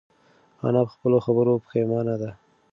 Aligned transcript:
انا 0.65 0.81
په 0.87 0.91
خپلو 0.95 1.17
خبرو 1.25 1.61
پښېمانه 1.65 2.15
ده. 2.21 2.29